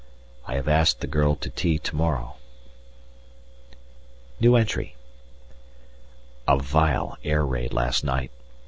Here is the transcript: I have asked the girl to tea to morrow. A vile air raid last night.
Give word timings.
I 0.47 0.55
have 0.55 0.67
asked 0.67 1.01
the 1.01 1.05
girl 1.05 1.35
to 1.35 1.49
tea 1.51 1.77
to 1.77 1.95
morrow. 1.95 2.37
A 4.41 4.57
vile 6.57 7.17
air 7.23 7.45
raid 7.45 7.71
last 7.71 8.03
night. 8.03 8.31